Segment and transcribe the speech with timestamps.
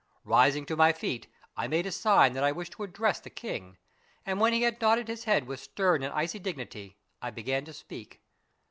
[0.25, 3.77] Rising to my feet, I made a sign that I wished to address the king,
[4.25, 7.73] and when he had nodded his head with stern and icy dignity, I began to
[7.73, 8.19] speak.